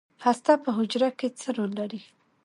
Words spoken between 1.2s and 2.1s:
څه رول لري؟